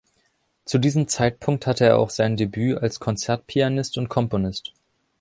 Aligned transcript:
Zu 0.65 0.79
diesem 0.79 1.07
Zeitpunkt 1.07 1.67
hatte 1.67 1.85
er 1.85 1.99
auch 1.99 2.09
sein 2.09 2.35
Debüt 2.35 2.79
als 2.79 2.99
Konzertpianist 2.99 3.99
und 3.99 4.09
Komponist. 4.09 4.73